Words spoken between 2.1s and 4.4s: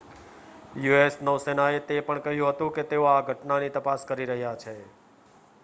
કહ્યું હતું કે તેઓ આ ઘટનાની તપાસ કરી